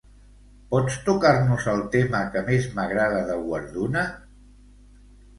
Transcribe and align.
Pots 0.69 0.95
tocar-nos 1.09 1.67
el 1.73 1.83
tema 1.95 2.21
que 2.35 2.41
més 2.47 2.65
m'agrada 2.77 3.19
de 3.27 3.35
Warduna? 3.51 4.07